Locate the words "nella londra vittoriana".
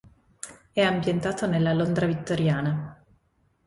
1.45-3.05